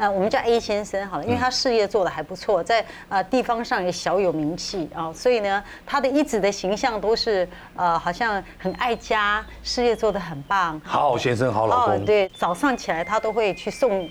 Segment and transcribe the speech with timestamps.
[0.00, 10.80] 呃，我们叫 A 先生好了，因为他事业做得还不错，在呃地方上也小有名气啊，所以呢，他的一直的形象都是呃好像很爱家，事业做得很棒。
[10.82, 12.02] 好先生，好老公。
[12.06, 14.08] 对，早上起来他都会去送。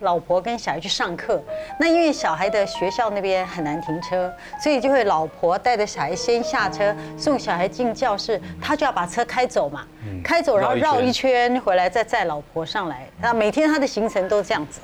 [0.00, 1.42] 老婆跟小孩去上课，
[1.80, 9.84] 那因为小孩的学校那边很难停车，所以就会老婆带着小孩先下车送小孩进教室，他就要把车开走嘛，
[10.22, 13.08] 开走然后绕一圈回来再载老婆上来。
[13.20, 14.80] 那每天他的行程都这样子。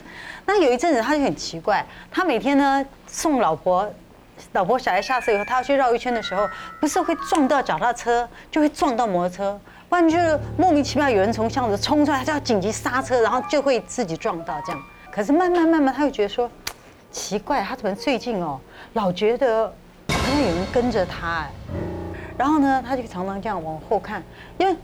[0.46, 3.88] 那有一阵子他就很奇怪，他每天呢送老婆、
[4.52, 6.48] 老婆小孩下车以后，他要去绕一圈的时候，
[6.80, 14.82] 不是会撞到脚踏车，就会撞到摩托车，不然就是莫名其妙有人从巷子冲出来，他就要紧急刹车，然后就会自己撞到这样。
[15.14, 16.50] 可是慢慢慢慢，他又觉得说，
[17.12, 18.58] 奇怪，他怎么最近哦，
[18.94, 19.72] 老觉得
[20.08, 21.50] 好像有人跟着他哎。
[22.36, 24.20] 然后呢，他就常常这样往后看，
[24.58, 24.76] 因为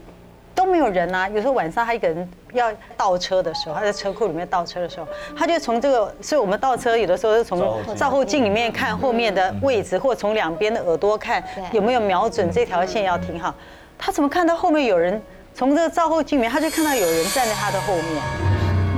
[0.54, 1.28] 都没有人啊。
[1.28, 7.58] 有时候晚上他一个人要倒车的时候，他在车库里面倒车的时候，他就从这个，所以我们倒车有的时候是从
[7.96, 13.52] 照后镜里面看后面的位置，或从两边的耳朵看有没有瞄准这条线要停好。
[13.98, 15.20] 他怎么看到后面有人
[15.52, 18.49] 从这个照后镜里面，他就看到有人站在他的后面。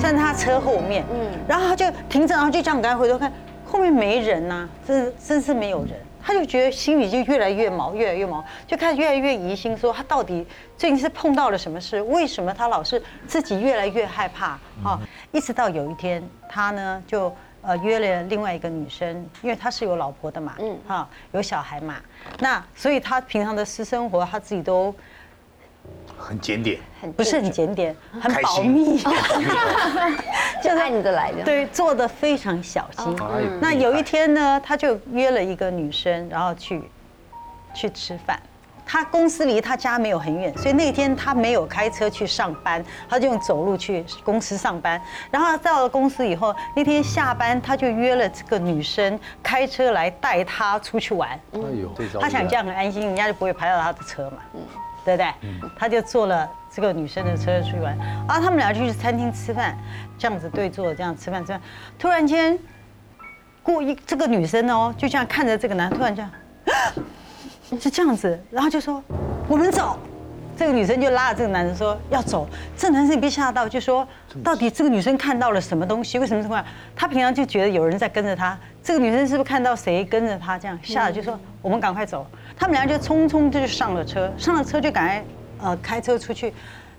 [0.02, 3.32] 站在他车后面，嗯，然后他就停着，然后就这样，赶快回头看，
[3.64, 10.44] 后面没人呐，真真是没有人，他就觉得心里就越来越毛，越来越毛，就开始越来越疑心，说他到底
[10.76, 12.02] 最近是碰到了什么事？
[12.02, 14.58] 为什么他老是自己越来越害怕？
[14.82, 14.98] 啊，
[15.30, 19.08] 一直到有一天，他呢就呃约了另外一个女生，
[19.40, 21.94] 因为他是有老婆的嘛，嗯，哈，有小孩嘛，
[22.40, 24.92] 那所以他平常的私生活他自己都。
[26.22, 26.78] 很检点，
[27.16, 28.98] 不是很检点，很保密，
[30.62, 31.42] 就按着来的。
[31.42, 33.16] 对，做的非常小心。
[33.60, 36.82] 那有一天呢，他就约了一个女生，然后去
[37.74, 38.38] 去吃饭。
[38.84, 45.00] 他公司离他家没有很远，所以那天他没有开车去上班，他就用走路去公司上班。
[45.30, 51.30] 然后到了公司以后，那天下班他就约了这个女生开车来带他出去玩。
[51.54, 54.38] 哎呦，他想这样很安心，人家就不会拍到他的车嘛。
[55.04, 55.32] 对不对？
[55.78, 59.76] 他就坐了这个女生的车出去玩，啊，他们俩就去餐厅吃饭，
[60.18, 61.60] 这样子对坐，这样吃饭吃饭。
[61.98, 62.58] 突然间，
[63.62, 66.30] 过一这个女生哦，就这样看着这个男，突然这样，
[67.80, 69.02] 是这样子，然后就说
[69.48, 69.98] 我们走。
[70.54, 72.46] 这个女生就拉着这个男生说要走。
[72.76, 74.06] 这男生也被吓到，就说
[74.44, 76.18] 到底这个女生看到了什么东西？
[76.18, 76.62] 为什么这么？
[76.94, 80.58] 他平常就觉得有人在跟着他，这个女生是不是看到谁跟着他？
[80.58, 82.26] 这样吓得就说我们赶快走。
[82.58, 85.24] 他们俩就匆匆就上了车，上了车就赶快
[85.60, 86.52] 呃开车出去。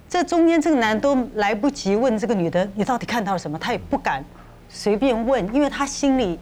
[0.10, 4.24] 这中间这个男都来不及问这个女的你到底看到了什么，他也不敢
[4.70, 6.38] 随便问，因为他心里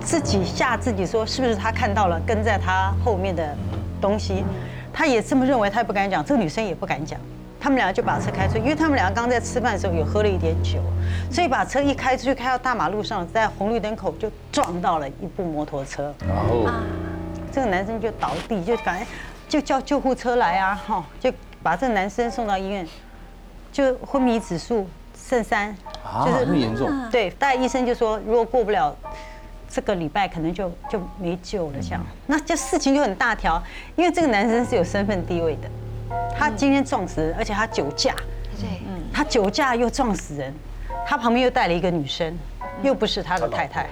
[0.00, 3.56] 自己吓自己说是不是他看到了跟在他后面的
[4.00, 4.44] 东西，
[4.92, 7.18] 他也这么认为，他也不敢讲，这个女生也不敢讲。
[7.60, 10.78] 他们俩就把车开出去，因为他们俩刚在吃饭的时候有喝了一点酒，
[11.32, 16.14] 所以把车一开出去，开到大马路上，在红绿灯口就撞到了一部摩托车。
[16.28, 16.68] 然后。
[17.54, 19.06] 这个男生就倒地，就赶快
[19.48, 20.74] 就叫救护车来啊！
[20.74, 21.32] 哈，就
[21.62, 22.84] 把这个男生送到医院，
[23.70, 25.72] 就昏迷指数剩三，
[26.24, 26.90] 就是很严重。
[27.12, 28.96] 对，但医生就说，如果过不了
[29.68, 31.74] 这个礼拜，可能就就没救了。
[31.80, 33.62] 这样，那就事情就很大条，
[33.94, 35.70] 因为这个男生是有身份地位的，
[36.36, 38.16] 他今天撞死人，而且他酒驾，
[38.60, 40.52] 对，嗯，他酒驾又撞死人，
[41.06, 42.36] 他旁边又带了一个女生。
[42.82, 43.88] 又不是他的太太，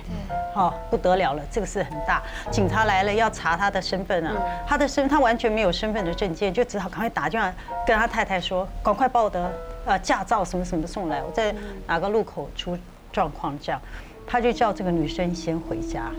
[0.53, 2.23] 好不得了了，这个事很大。
[2.51, 4.35] 警察来了要查他的身份啊，
[4.67, 7.51] 他的身他完全没有身份的证件，就只好赶快打电话
[7.87, 9.51] 跟他太太说，赶快把我的
[9.87, 11.55] 呃驾照什么什么送来，我在
[11.87, 12.77] 哪个路口出
[13.11, 13.81] 状况这样。
[14.27, 16.11] 他就叫这个女生先回家，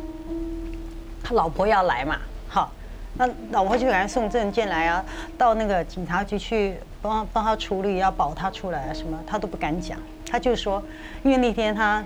[1.23, 2.71] 他老婆要来嘛，好，
[3.15, 5.05] 那老婆就赶快送证件来啊，
[5.37, 9.99] 到那个警察局去帮帮他处理，要保他出来啊什么，他都不敢讲，
[10.29, 10.83] 他就说，
[11.21, 12.03] 因为那天他。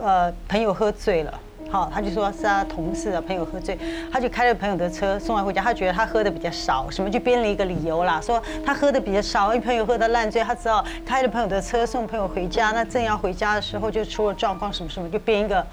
[0.00, 3.78] 呃，朋友喝醉了，好，他就说是他同事的朋友喝醉，
[4.12, 5.60] 他就开了朋友的车送他回家。
[5.62, 12.70] 他觉得他喝的比较少，什么就编了一个理由啦，说他喝的比较少，因为朋友喝的烂醉，他只好开了朋友的车送朋友回家。
[12.70, 15.66] 那正要回家的时候就出了状况，什么什么，就编一个，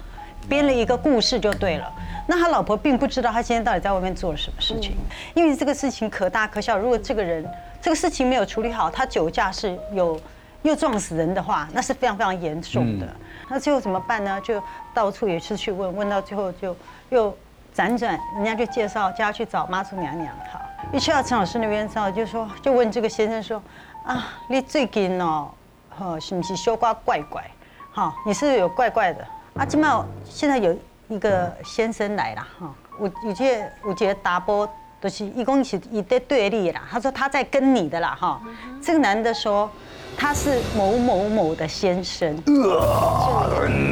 [0.48, 1.92] 编了一个故事就对了。
[2.28, 4.96] 那他老婆并不知道他今天到底在外面做了什么事情，
[5.34, 6.76] 因为这个事情可大可小。
[6.76, 7.48] 如果这个人
[7.80, 10.20] 这个事情没有处理好，他酒驾是有
[10.62, 13.06] 又撞死人的话，那是非常非常严重的。
[13.48, 14.40] 那最后怎么办呢？
[14.40, 14.60] 就
[14.92, 16.76] 到处也是去问，问到最后就
[17.10, 17.32] 又
[17.74, 20.34] 辗转，人家就介绍叫他去找妈祖娘娘。
[20.52, 20.60] 好，
[20.92, 23.62] 一去到陈老师那边之后，就说就问这个先生说：
[24.04, 25.48] 啊，你最近哦，
[25.96, 27.48] 哈是不是修瓜怪怪？
[27.92, 29.24] 哈，你是不是有怪怪的？
[29.54, 29.88] 啊，今麦
[30.24, 30.76] 现在有
[31.08, 34.68] 一个先生来了，哈，我有些我觉得打波
[35.00, 36.82] 都是一共是一对对立啦。
[36.90, 38.40] 他说他在跟你的啦，哈，
[38.82, 39.70] 这个男的说。
[40.16, 42.36] 他是某某某的先生。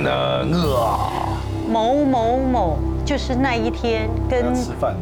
[0.04, 0.44] 呃，
[1.68, 4.54] 某某某就是那一天跟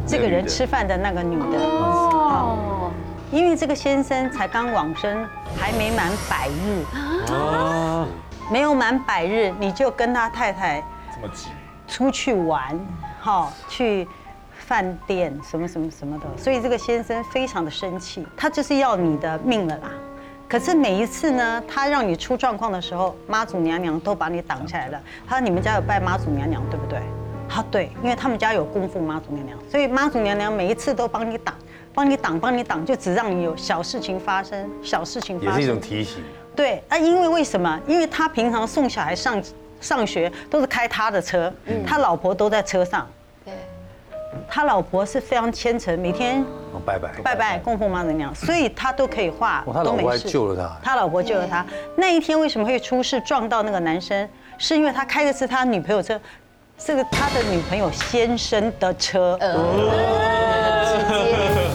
[0.06, 1.58] 这个人吃饭的那个女的。
[1.58, 2.90] 哦。
[3.30, 5.26] 因为这个先生才刚往生，
[5.56, 6.84] 还没满百日。
[7.32, 8.06] 啊。
[8.50, 10.84] 没有满百日，你就跟他太太
[11.14, 11.48] 这么急
[11.88, 12.78] 出去玩，
[13.20, 14.06] 哈，去
[14.50, 19.90] 饭店什么什么什么的，所以这个先生非常的生气，他就是要你的命了啦。
[20.52, 25.00] 可是每一次呢，他让你出状况的时候，妈祖娘娘都把你挡下来了。
[25.26, 27.00] 他说：“你们家有拜妈祖娘娘对不对？”
[27.48, 31.54] 他对，因为他们家有供奉妈祖娘娘，所以妈祖娘娘每一次都帮你挡，
[31.94, 36.22] 帮你挡，帮你挡，就只让你有小事情发生，小事情发生也是一种提醒。
[36.54, 37.80] 对啊，因为为什么？
[37.86, 39.42] 因为他平常送小孩上
[39.80, 41.50] 上学都是开他的车，
[41.86, 43.08] 他老婆都在车上。
[44.32, 46.44] 对，他老婆是非常虔诚，每天。
[46.84, 50.28] 拜拜拜拜，供奉妈祖娘，所以他都可以画，都没事。
[50.28, 51.64] 救了他，他老婆救了他。
[51.96, 54.28] 那一天为什么会出事撞到那个男生？
[54.58, 56.18] 是因为他开的是他女朋友车，
[56.78, 59.38] 是个他的女朋友先生的车。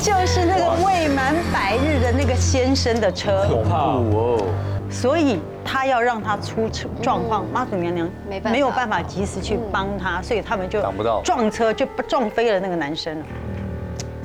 [0.02, 3.46] 就是那个未满百日的那个先生的车。
[3.48, 4.44] 恐怖哦。
[4.90, 8.10] 所以他要让他出车状况，妈祖娘娘
[8.44, 13.26] 没有办法及时去帮他，所以他们就挡不到撞车，就撞飞了那个男生了。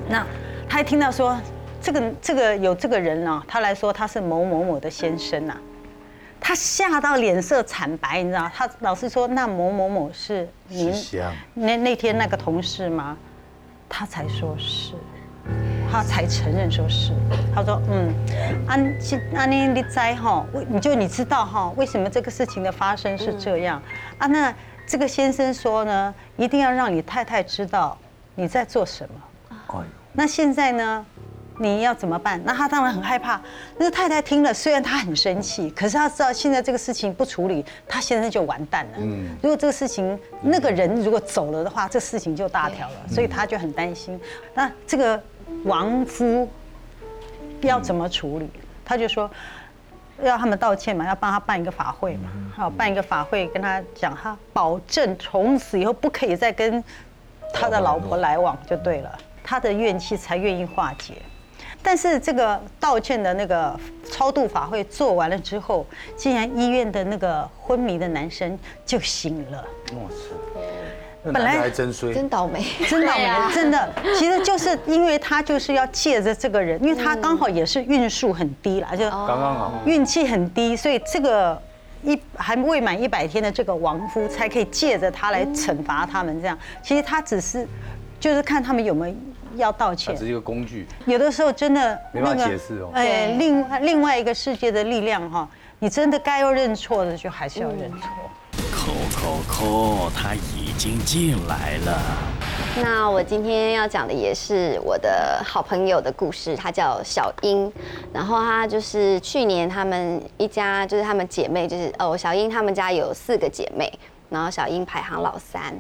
[0.09, 0.27] 那。
[0.69, 1.39] 他一听到说
[1.83, 5.55] 这个这个有这个人呢，他来说他是某某某的先生呐，
[6.41, 8.51] 他吓到脸色惨白，你知道？
[8.55, 10.91] 他老是说那某某某是您
[11.53, 13.19] 那那天那个同事吗？
[13.87, 14.95] 他才说是，
[15.93, 17.13] 他才承认说是。
[17.55, 18.15] 他说嗯，
[18.67, 18.99] 安
[19.37, 23.81] 安妮你在哈，你就你知道哈，为什么这个事情的发生是这样
[24.17, 24.27] 啊？
[24.27, 24.55] 那
[24.87, 27.99] 这个先生说呢，一定要让你太太知道
[28.35, 29.85] 你在做什么。
[30.15, 31.05] 那现在呢？
[31.59, 32.41] 你要怎么办？
[32.45, 33.41] 那他当然很害怕。
[33.77, 38.93] 那个太太听了，虽然她很生气，可是她知道现在这个事情不处理，他现在就完蛋了。
[38.97, 39.29] 嗯。
[39.43, 44.19] 如果这个事情那个人如果走了的话，这事情就大条了，所以他就很担心。
[44.55, 45.23] 那这个
[45.65, 46.49] 亡夫
[47.63, 48.51] 要怎么处理？
[48.85, 49.31] 他就说
[50.23, 56.83] 要他们道歉嘛，要帮他办一个法会嘛，好办一个法会，跟他讲，他保证从此以后不可以再跟
[57.53, 59.19] 他的老婆来往，就对了。
[59.45, 61.15] 他的怨气才愿意化解，
[61.83, 63.79] 但是这个道歉的那个
[64.09, 65.85] 超度法会做完了之后，
[66.17, 68.57] 竟然医院的那个昏迷的男生
[68.87, 69.65] 就醒了。
[71.25, 73.93] 本来还真衰，真倒霉，真倒霉，真的。
[74.19, 81.61] 其实就是因为他就是要借着这个人，因为他刚好也是运数很低了，就刚刚好运气很低，所以这个
[82.03, 86.41] 一还未满一百天的这个亡夫才可以借着他来惩罚他们。
[86.41, 87.67] 这样，其实他只是
[88.19, 89.17] 就是看他们有没有。
[89.57, 90.87] 要道歉，只是一个工具。
[91.05, 92.91] 有的时候真的没办法解释哦。
[92.95, 95.47] 哎，另另外一个世界的力量哈，
[95.79, 98.09] 你真的该要认错的就还是要认错。
[99.23, 102.03] 扣扣，他已经进来了。
[102.83, 107.73] 那我今天要讲的也是我的好朋友的故事，她叫小英。
[108.13, 113.97] 然后她就是去年他们一家，就是他们姐妹，就是哦，小英他们家有四个姐妹。
[114.29, 115.73] 然后小英排行老三，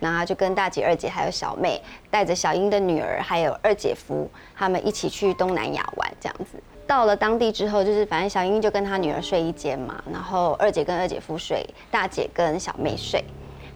[0.00, 1.80] 然后就跟大姐、二姐还有小妹，
[2.10, 6.60] 带着小英的女儿还有二姐夫，他们一起去东南亚玩这样子。
[6.90, 13.22] 到了当地之后，就是反正小英就跟她女儿睡一间嘛，然后二姐跟二姐夫睡，大姐跟小妹睡。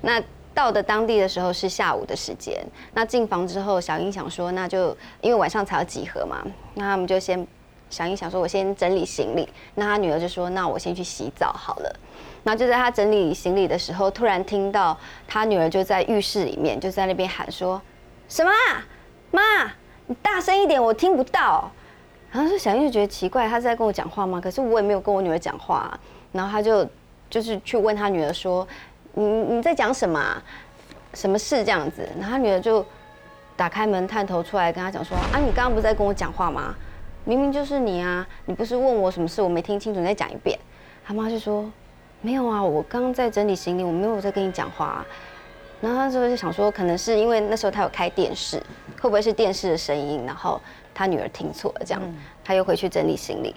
[0.01, 0.21] 那
[0.53, 2.61] 到的当地的时候是下午的时间，
[2.93, 4.89] 那进房之后，小英想说，那就
[5.21, 7.47] 因为晚上才要集合嘛，那他们就先，
[7.89, 9.49] 小英想说，我先整理行李。
[9.77, 11.97] 那她女儿就说，那我先去洗澡好了。
[12.43, 14.99] 然后就在他整理行李的时候，突然听到
[15.29, 17.81] 他女儿就在浴室里面就在那边喊说
[18.29, 18.51] ：“什么？
[19.31, 19.41] 妈，
[20.07, 21.71] 你大声一点，我听不到。”
[22.35, 24.41] 然后说小英就觉得奇怪，他是在跟我讲话吗？
[24.41, 25.97] 可是我也没有跟我女儿讲话。
[26.33, 26.85] 然后他就
[27.31, 28.67] 就是去问他女儿说
[29.15, 30.19] ：“你你在讲什么？
[30.19, 30.43] 啊
[31.13, 32.85] 什么事这样子？”然后他女儿就
[33.55, 36.75] 打开门探头出来跟他讲说：“啊，你刚刚不是在跟我讲话吗？
[37.25, 38.27] 明明就是你啊！
[38.47, 40.59] 你不是问我什么事，我没听清楚，你再讲一遍。”
[41.07, 41.71] 他妈就说。
[42.21, 45.05] 没有啊，我刚刚在整理行李，我没有在跟你讲话。
[45.83, 48.63] 然后他就想说，可能是因为那时候他有开电视，
[49.05, 50.25] 会不会是电视的声音？
[50.25, 50.59] 然后
[50.95, 52.01] 他女儿听错了，这样
[52.43, 53.55] 他又回去整理行李，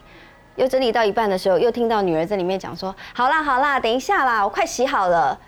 [0.58, 5.40] 又整理到一半的时候，又听到女儿在里面讲说：“好啦好啦，等一下啦，我快洗好了。”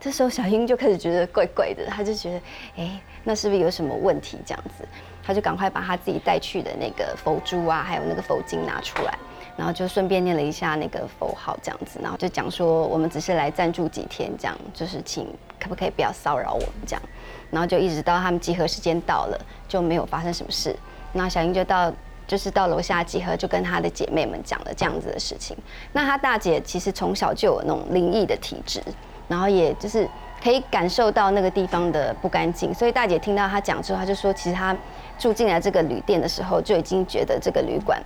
[0.00, 2.42] 这时候小英就开始觉得怪怪的，她就觉得，
[2.78, 4.36] 哎，那是不是有什么问题？
[4.44, 4.84] 这样子，
[5.22, 9.16] 她就赶快把她自己带去的那个佛珠啊，还有那个佛经拿出来。
[9.60, 15.26] 然后就顺便念了一下那个佛号，这样子，然后就讲说我们只是来暂住几天，这样就是请
[15.60, 17.02] 可不可以不要骚扰我们这样，
[17.50, 19.38] 然后就一直到他们集合时间到了，
[19.68, 20.74] 就没有发生什么事。
[21.12, 21.92] 那小英就到
[22.26, 25.54] 就是到楼下集合，就跟她的姐妹们讲了这样子的事情。
[25.92, 28.82] 那她大姐其实从小就有那种灵异的体质，
[29.28, 30.08] 然后也就是
[30.42, 34.74] 可以感受到那个地方的不干净，所以大姐听到她讲之后，她就说，其实她
[35.18, 38.02] 住进来这个旅店的时候，就已经觉得这个旅馆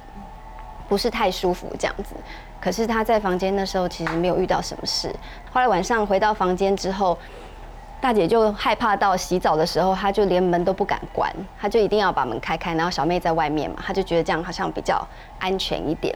[0.89, 2.15] 不是太舒服这样子。
[2.61, 5.15] 可是他在房间那时候其实没有遇到什么事。
[5.53, 7.19] 后来晚上回到房间之后。
[8.01, 12.75] 大姐就害怕到洗澡的时候，她就连门都不敢关，她就一定要把门开开。
[12.75, 15.03] 然后小妹在外面嘛，她就觉得这样好像比较
[15.39, 16.15] 安全一点。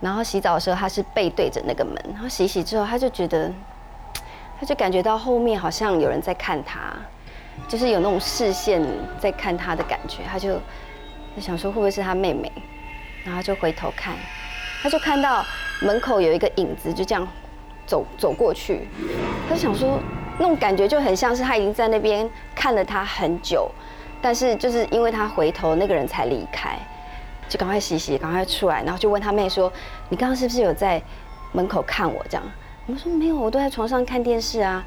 [0.00, 1.94] 然后洗澡的时候，她是背对着那个门。
[2.14, 3.52] 然后洗洗之后，她就觉得，
[4.58, 6.94] 她就感觉到后面好像有人在看她，
[7.68, 8.82] 就是有那种视线
[9.18, 10.22] 在看她的感觉。
[10.26, 10.54] 她就
[11.36, 12.50] 就想说会不会是她妹妹，
[13.26, 14.14] 然后就回头看，
[14.82, 15.44] 他就看到
[15.82, 17.28] 门口有一个影子，就这样
[17.84, 18.88] 走走过去。
[19.48, 20.00] 他就想说。
[20.38, 23.70] 那种感觉就很像是他已经在那边看了他很久，
[24.20, 26.78] 但是就是因为他回头，那个人才离开，
[27.48, 29.72] 就赶快洗洗，赶快出来，然后就问他妹说
[30.10, 31.00] ：“你刚刚是不是有在
[31.52, 32.44] 门口看我？”这样，
[32.84, 34.84] 我们说没有，我都在床上看电视啊。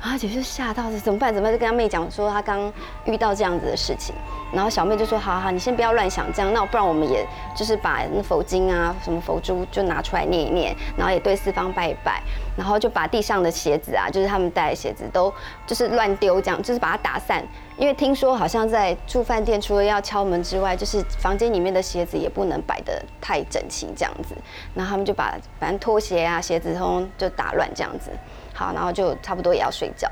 [0.00, 1.34] 然后姐就吓到，怎么办？
[1.34, 1.52] 怎么办？
[1.52, 2.72] 就跟他妹讲说他刚
[3.06, 4.14] 遇到这样子的事情。
[4.52, 7.26] 然后小妹就说：“好好，你先不要乱想这样，那不然我们也
[7.56, 12.22] 就是把那佛经啊、什么佛珠就拿出来念一念，然后也对四方拜一拜，
[12.56, 15.32] 然后就把地上的鞋子啊，就是他们带的鞋子都
[15.66, 17.44] 就是乱丢这样，就是把它打散。
[17.76, 24.34] 因为听说好像在住饭店，除了要敲门之外，就是房间里面的鞋子也不能摆得太整齐这样子。
[24.74, 28.12] 然后他们就把反正拖鞋啊、鞋子通通就打乱这样子。
[28.56, 30.10] 好，然后就差不多也要睡觉，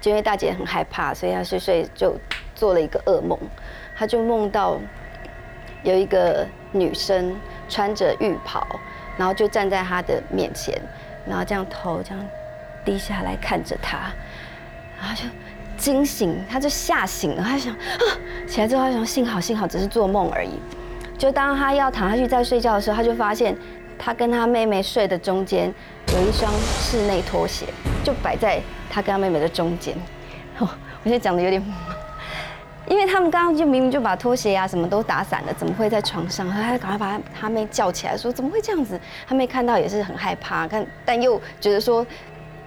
[0.00, 2.16] 就因为大姐很害怕，所以她睡睡就
[2.54, 3.38] 做了一个噩梦，
[3.94, 4.80] 她就梦到
[5.82, 7.36] 有一个女生
[7.68, 8.66] 穿着浴袍，
[9.18, 10.74] 然后就站在她的面前，
[11.26, 12.26] 然后这样头这样
[12.86, 14.10] 低下来看着她，
[14.98, 15.24] 然后就
[15.76, 18.04] 惊醒，她就吓醒了，她想啊，
[18.48, 20.58] 起来之后她想幸好幸好只是做梦而已，
[21.18, 23.54] 就当她要躺下去再睡觉的时候，她就发现。
[24.02, 25.72] 他跟他妹妹睡的中间
[26.14, 27.66] 有一双室内拖鞋，
[28.02, 28.58] 就摆在
[28.90, 29.94] 他跟他妹妹的中间。
[30.58, 30.68] 我
[31.04, 31.62] 现在讲的有点，
[32.86, 36.50] 因为他们刚刚就明明就把拖鞋啊什么都打散了，怎么会在床上？
[36.50, 38.98] 他赶快把他他妹叫起来，说怎么会这样子？
[39.26, 42.06] 他妹看到也是很害怕，看但又觉得说，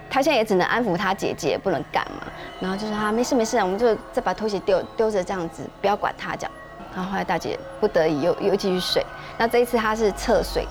[0.08, 2.26] 他现在也只能安抚他姐姐，不能干嘛。
[2.60, 6.52] 然后就说啊没事没事，我们就再把拖鞋丢丢着这样子，不要管他这样。
[6.94, 9.04] 然后后来大姐不得已又又继续睡。
[9.36, 10.66] 那这一次他是侧睡。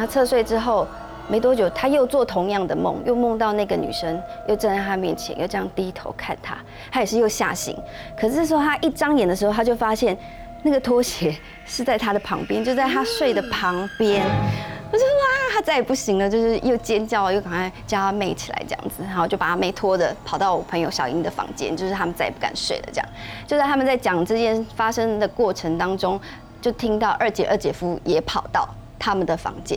[0.00, 0.88] 他侧睡之后
[1.28, 6.56] 没多久，他又做同样的梦，又梦到那个女生又站在他面前，又这样低头看他，
[6.90, 7.76] 他也是又吓醒。
[8.18, 10.16] 可是说他一张眼的时候，他就发现
[10.62, 14.24] 那个拖鞋是在他的旁边，就在他睡的旁边。
[14.92, 22.84] 我就哇，他再也不行了，就是又尖叫，又赶快叫他妹起来这样子，然后就把他妹拖着跑到我朋友小英的房间，就是他们再也不敢睡了。
[22.90, 23.06] 这样
[23.46, 26.18] 就在他们在讲这件发生的过程当中，
[26.62, 28.66] 就听到二姐二姐夫也跑到。
[29.00, 29.76] 他们的房间，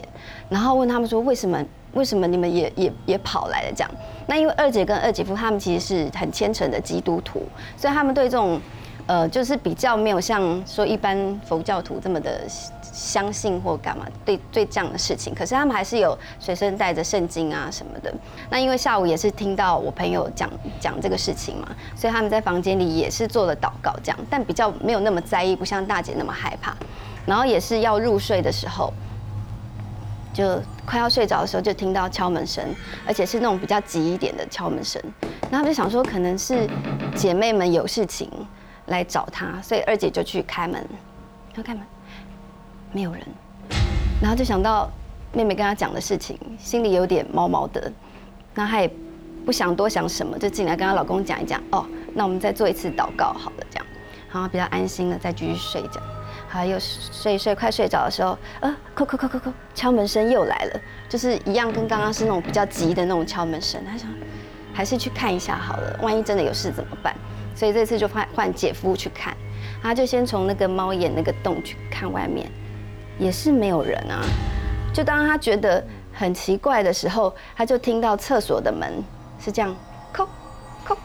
[0.50, 1.66] 然后问他们说：“为什么？
[1.94, 3.90] 为什么你们也也也跑来了？”这样，
[4.28, 8.60] 那因为二姐跟二姐夫他们其实是很虔诚的基督徒，所以他们对这种，
[9.08, 12.42] 呃，就是比较没有像说一般佛教徒这么的
[12.82, 15.34] 相信或干嘛，对对这样的事情。
[15.34, 18.14] 可是他们还是有随身带着圣经啊什么的。
[18.50, 20.50] 那因为下午也是听到我朋友讲
[20.80, 26.76] 讲这个事情嘛，所以他们在房间里也是做了祷告这样，但比较没有那么在意，不像大姐那么害怕。
[27.26, 28.92] 然后也是要入睡的时候。
[30.34, 32.64] 就快要睡着的时候，就听到敲门声，
[33.06, 35.02] 而且是那种比较急一点的敲门声。
[35.52, 36.68] 然后就想说，可能是
[37.16, 38.30] 姐妹们有事情
[38.88, 40.84] 来找她，所以二姐就去开门。
[41.56, 41.84] 要开门，
[42.92, 43.22] 没有人。
[44.20, 44.90] 然后就想到
[45.32, 47.92] 妹妹跟她讲的事情，心里有点毛毛的。
[48.56, 48.92] 那她也
[49.46, 51.62] 不想多想什么，就进来跟她老公讲一讲。
[51.72, 51.86] 哦，
[52.16, 53.86] 那我们再做一次祷告，好了，这样，
[54.32, 56.02] 然后比较安心了，再继续睡觉。
[56.54, 60.80] 还有睡睡快睡着的时候，呃，叩叩叩叩叩，敲门声又来了，
[61.10, 63.84] 就是一样跟刚刚是那种比较急的那种敲门声。
[63.84, 64.08] 他想，
[64.72, 67.16] 还是去看一下好了，万一真的有事怎么办？
[67.56, 69.36] 所以这次就换换姐夫去看，
[69.82, 72.48] 他就先从那个猫眼那个洞去看外面，
[73.18, 74.22] 也是没有人啊。
[74.94, 75.84] 就当他觉得
[76.14, 79.04] 很奇怪的时候，他就听到厕所的门
[79.40, 79.76] 是这样
[80.14, 80.28] 叩
[80.86, 80.96] 叩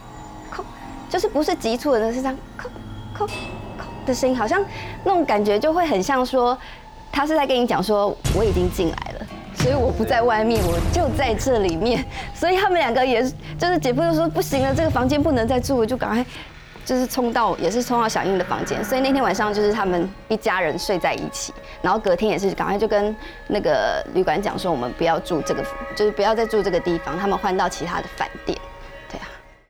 [0.51, 0.63] 叩，
[1.09, 2.67] 就是不是急促的，是这样叩
[3.17, 3.27] 叩。
[4.09, 4.61] 的声音好像
[5.03, 6.57] 那种感觉就会很像说，
[7.11, 9.25] 他是在跟你讲说我已经进来了，
[9.55, 12.03] 所以我不在外面，我就在这里面。
[12.33, 13.23] 所以他们两个也
[13.57, 16.25] 就是姐夫就说不行了，这个房间不能再住，就赶快
[16.83, 18.83] 就是冲到也是冲到小英的房间。
[18.83, 23.15] 所以那天晚上就是他们一家人睡在一起，然后隔天也是赶快就跟
[23.47, 25.63] 那个旅馆讲说我们不要住这个，
[25.95, 28.57] 就是不要再住这个地方，他们换到其他的饭店。